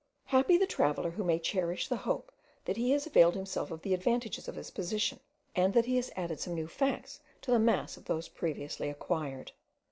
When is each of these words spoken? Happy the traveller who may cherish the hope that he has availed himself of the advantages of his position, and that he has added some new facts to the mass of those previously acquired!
Happy 0.25 0.57
the 0.57 0.65
traveller 0.65 1.11
who 1.11 1.23
may 1.23 1.37
cherish 1.37 1.87
the 1.87 1.95
hope 1.95 2.31
that 2.65 2.75
he 2.75 2.89
has 2.89 3.05
availed 3.05 3.35
himself 3.35 3.69
of 3.69 3.83
the 3.83 3.93
advantages 3.93 4.47
of 4.47 4.55
his 4.55 4.71
position, 4.71 5.19
and 5.55 5.75
that 5.75 5.85
he 5.85 5.95
has 5.95 6.09
added 6.15 6.39
some 6.39 6.55
new 6.55 6.67
facts 6.67 7.19
to 7.39 7.51
the 7.51 7.59
mass 7.59 7.97
of 7.97 8.05
those 8.05 8.27
previously 8.27 8.89
acquired! 8.89 9.51